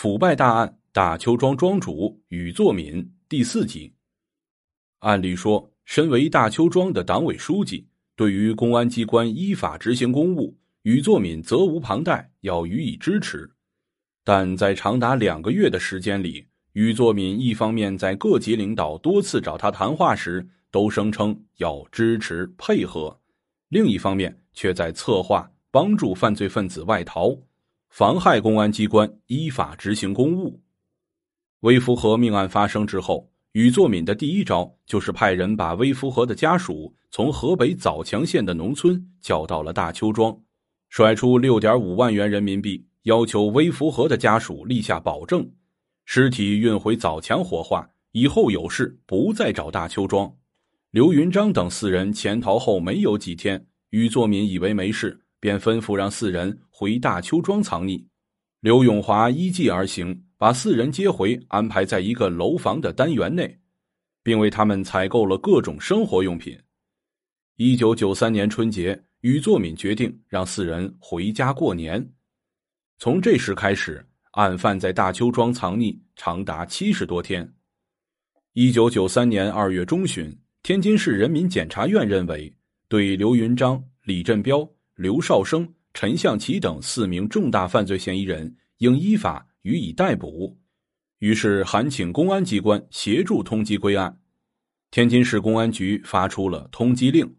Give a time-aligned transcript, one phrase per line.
[0.00, 3.92] 腐败大案：大邱庄庄主禹作敏第四集。
[5.00, 7.84] 按理说，身为大邱庄的党委书记，
[8.14, 13.50] 对于公安机关依法执行公务，禹作敏责无旁贷，要予以支持。
[14.22, 23.20] 但在长达两个月的时间里，禹作敏一方面在各级领导多次找他谈话时，都声称要支持配合，
[23.68, 27.36] 另一方面却在策划帮助犯罪分子外逃。
[27.88, 30.60] 妨害公安机关依法执行公务。
[31.60, 40.38] 微福和命案发生之后，禹作敏的第一招就是派人把微福和的家属从河北枣强县的农村叫到了大邱庄，
[40.90, 45.50] 甩出六点五万元人民币，要求微福和的家属立下保证，
[46.04, 50.32] 尸体运回枣强火化，以后有事不再找大邱庄。
[50.90, 55.20] 刘云章等四人潜逃后没有几天，禹作敏以为没事。
[55.40, 58.04] 便吩咐让四人回大邱庄藏匿，
[58.60, 63.58] 刘永华依计而行，把四人接回，安排在一个楼房的单元内，
[64.22, 66.58] 并为他们采购了各种生活用品。
[67.56, 72.12] 一九九三年春节，禹作敏决定让四人回家过年。
[72.98, 77.52] 从这时开始，案犯在大邱庄藏匿长达七十多天。
[78.54, 82.52] 一九九三年二月中旬，天津市人民检察院认为，
[82.88, 84.68] 对刘云章、李振彪。
[84.98, 90.58] 刘少生、陈向奇等四名重大犯罪嫌疑人应依法予以逮捕，
[91.20, 94.18] 于是函请公安机关协助通缉归案。
[94.90, 97.32] 天津市公安局发出了通缉令，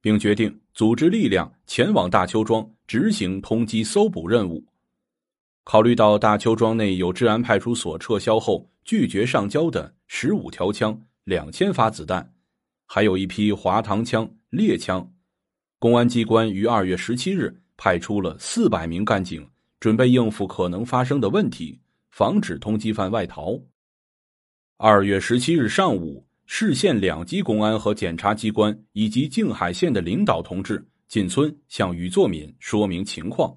[0.00, 4.66] 并决定组织力量前往大邱庄执行通缉搜捕任务。
[5.62, 12.34] 考虑到大邱庄内有治安派出所撤销后拒绝上交的十五条枪、两千发子弹，
[12.86, 15.13] 还有一批滑膛枪、猎枪。
[15.84, 19.46] 公安机关于二月十七日派出了四百名干警，
[19.78, 21.78] 准备应付可能发生的问题，
[22.10, 23.60] 防止通缉犯外逃。
[24.78, 33.54] 二月十七日上午，市县两级公安和检察机关以及静海县的领导同志进村向禹作敏说明情况。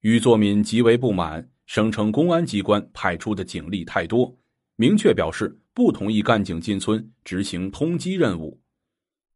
[0.00, 4.36] 禹作敏极为不满，声称公安机关派出的警力太多，
[4.74, 8.60] 明确表示不同意干警进村执行通缉任务。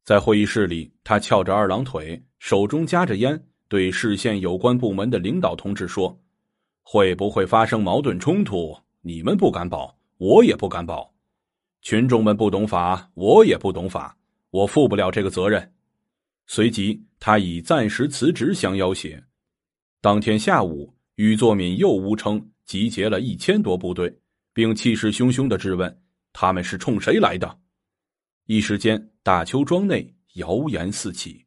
[0.05, 6.21] 在会议室里，他翘着二郎腿，手中夹着烟，对市县有关部门的领导同志说
[6.83, 8.77] ：“会不会发生矛盾冲突？
[9.03, 11.15] 你们不敢保，我也不敢保。
[11.83, 14.17] 群众们不懂法，我也不懂法，
[14.51, 15.73] 我负不了这个责任。”
[16.49, 19.23] 随即，他以暂时辞职相要挟。
[20.01, 24.13] 当天下午，禹作敏又诬称集结了一千多部队，
[24.53, 26.03] 并气势汹汹的质问
[26.35, 27.59] ：“他们是冲谁来的？”
[28.47, 31.45] 一时间，大邱庄内谣言四起。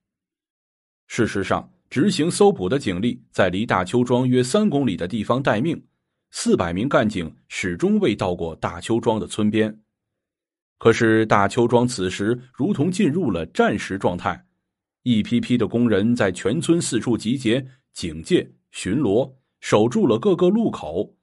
[1.07, 5.85] 事实上，执行搜捕的警力在离大邱庄约三公里的地方待命，
[6.31, 9.77] 四百名干警始终未到过大邱庄的村边。
[10.77, 14.45] 可是，大邱庄此时如同进入了战时状态，
[15.03, 21.13] 一批批的工人在全村四处集结、警戒、巡逻，守住了各个路口。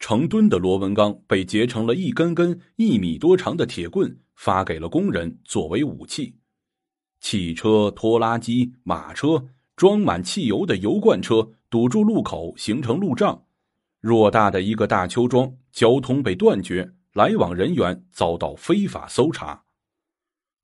[0.00, 4.18] 成吨的螺纹钢被结成了一根根一米多长的铁棍。
[4.42, 6.34] 发给了工人作为武器，
[7.20, 9.40] 汽车、拖拉机、马车
[9.76, 13.40] 装满汽油的油罐车堵住路口，形成路障。
[14.02, 19.62] 偌大的一个大邱庄，交通被断绝，来往人员遭到非法搜查。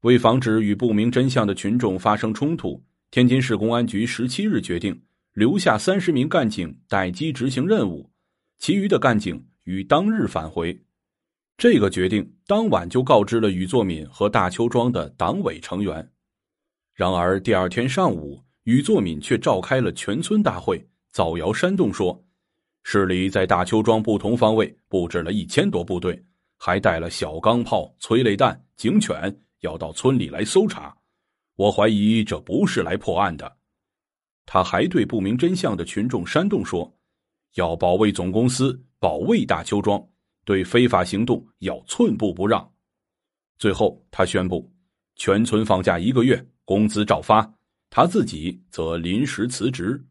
[0.01, 5.01] 为防止与不明真相的群众发生冲突，天津市公安局十七日决定
[5.35, 8.11] 留下三十名干警待机执行任务，
[8.59, 10.77] 其余的干警于当日返回。
[11.59, 16.09] 这个决定当晚就告知了禹作敏和大邱庄的党委成员，
[16.95, 20.81] 然而第二天上午，禹作敏却召开了全村大会，
[21.11, 22.25] 造谣煽动说，
[22.85, 26.25] 市里在大邱庄不同方位布置了一千多部队，
[26.57, 30.97] 还带了小钢炮、催泪弹、警犬，要到村里来搜查。
[31.57, 33.57] 我怀疑这不是来破案的。
[34.47, 36.97] 他还对不明真相的群众煽动说，
[37.57, 40.01] 要保卫总公司，保卫大邱庄。
[40.49, 42.73] 对非法行动要寸步不让。
[43.59, 44.73] 最后，他宣布
[45.15, 47.53] 全村放假一个月，工资照发，
[47.91, 50.03] 他自己则临时辞职。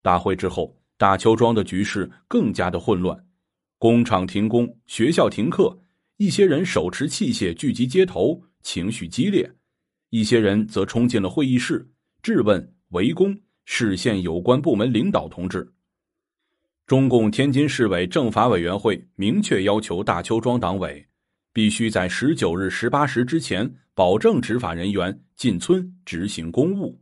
[0.00, 3.26] 大会之后，大邱庄的局势更加的混乱，
[3.78, 5.76] 工厂停工，学校停课，
[6.18, 9.44] 一些人手持器械聚集街头，情绪激烈；
[10.10, 11.90] 一些人则冲进了会议室，
[12.22, 15.72] 质问、围攻市县有关部门领导同志。
[16.86, 21.06] 中共天津市委政法委员会明确要求大邱庄党委，
[21.52, 27.00] 必须在十九日十八时之前保证执法人员进村执行公务。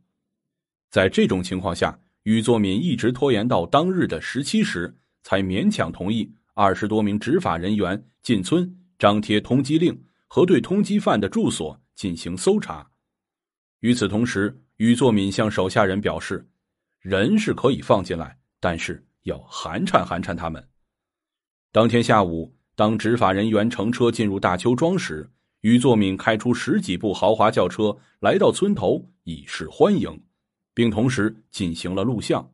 [0.90, 12.86] 在这种情况下，禹作敏一直拖延到当日的十七时才勉强同意二十多名执法人员进村张贴通缉令和对通缉犯的住所进行搜查。
[13.80, 16.46] 与此同时，禹作敏向手下人表示，
[17.00, 20.68] 人是可以放进来，但是要寒碜寒碜他们。
[21.72, 25.30] 当天下午，当执法人员乘车进入大邱庄时，
[25.60, 30.20] 禹作敏开出十几部豪华轿车来到村头以示欢迎，
[30.74, 32.50] 并同时进行了录像。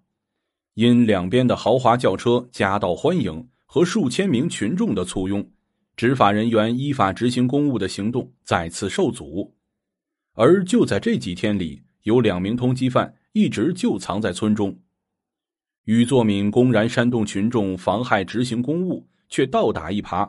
[0.74, 5.50] 因两边的豪华轿车夹道欢迎和数千名群众的簇拥，
[5.96, 9.54] 执法人员依法执行公务的行动再次受阻。
[10.34, 14.78] 而就在这几天里，有两名通缉犯一直就藏在村中。
[15.86, 20.28] 禹作敏公然煽动群众妨害执行公务，却倒打一耙。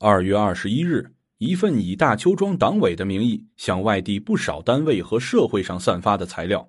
[0.00, 1.08] 二月二十一日。
[1.38, 6.68] 一份以大邱庄党委的名义向外地不少单位和社会上散发的材料，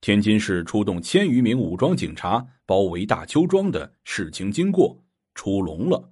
[0.00, 5.00] 天津市出动千余名武装警察包围大邱庄的事情经过
[5.36, 6.10] 出笼了。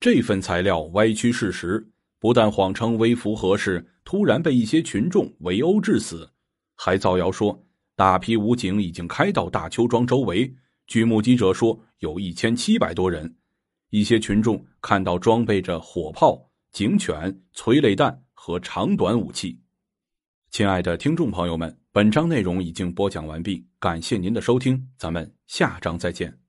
[0.00, 1.86] 这份材料歪曲事实，
[2.18, 6.30] 不但谎称微服何事突然被一些群众围殴致死，
[6.76, 7.62] 还造谣说
[7.94, 10.54] 大批武警已经开到大邱庄周围。
[10.86, 13.36] 据目击者说，有一千七百多人。
[13.90, 16.50] 一些群众看到装备着火炮。
[16.72, 19.60] 警犬、催泪弹和长短武器。
[20.50, 26.43] 亲爱的听众朋友们，本章内容已经播讲完毕，感谢您的收听，咱们下章再见。